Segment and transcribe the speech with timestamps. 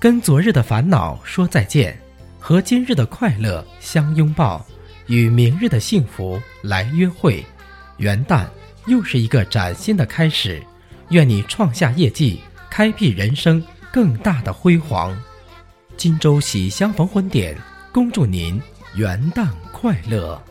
[0.00, 1.94] 跟昨日的烦恼说再见，
[2.38, 4.64] 和今日的快乐相拥抱，
[5.08, 7.44] 与明日的幸福来约会。
[7.98, 8.46] 元旦
[8.86, 10.62] 又是一个崭新的开始，
[11.10, 12.40] 愿你创下业绩，
[12.70, 15.14] 开辟人生更大的辉煌。
[15.98, 17.54] 荆州喜相逢婚典，
[17.92, 18.58] 恭祝您
[18.94, 20.42] 元旦快乐。